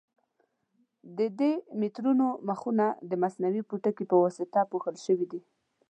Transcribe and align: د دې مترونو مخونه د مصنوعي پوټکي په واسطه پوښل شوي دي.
د 1.17 1.19
دې 1.39 1.51
مترونو 1.79 2.27
مخونه 2.47 2.85
د 3.09 3.11
مصنوعي 3.23 3.61
پوټکي 3.69 4.05
په 4.11 4.15
واسطه 4.23 4.59
پوښل 4.71 4.95
شوي 5.05 5.25
دي. 5.31 5.41